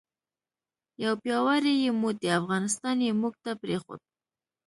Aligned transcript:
یو 1.03 1.13
پیاوړی 1.23 1.73
یو 1.85 1.93
موټی 2.03 2.27
افغانستان 2.39 2.97
یې 3.05 3.11
موږ 3.21 3.33
ته 3.43 3.51
پرېښود. 3.61 4.01